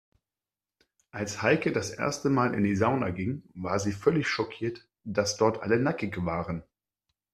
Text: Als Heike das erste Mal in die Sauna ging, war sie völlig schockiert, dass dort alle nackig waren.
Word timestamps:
Als 1.11 1.43
Heike 1.43 1.71
das 1.71 1.91
erste 1.91 2.31
Mal 2.31 2.55
in 2.55 2.63
die 2.63 2.75
Sauna 2.75 3.11
ging, 3.11 3.43
war 3.53 3.77
sie 3.79 3.91
völlig 3.91 4.27
schockiert, 4.27 4.87
dass 5.03 5.37
dort 5.37 5.61
alle 5.61 5.79
nackig 5.79 6.25
waren. 6.25 6.63